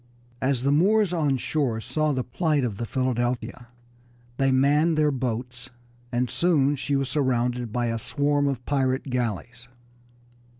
As 0.41 0.63
the 0.63 0.71
Moors 0.71 1.13
on 1.13 1.37
shore 1.37 1.79
saw 1.79 2.11
the 2.11 2.23
plight 2.23 2.63
of 2.63 2.77
the 2.77 2.87
Philadelphia 2.87 3.67
they 4.37 4.51
manned 4.51 4.97
their 4.97 5.11
boats, 5.11 5.69
and 6.11 6.27
soon 6.27 6.75
she 6.75 6.95
was 6.95 7.07
surrounded 7.07 7.71
by 7.71 7.85
a 7.85 7.99
swarm 7.99 8.47
of 8.47 8.65
pirate 8.65 9.11
galleys. 9.11 9.67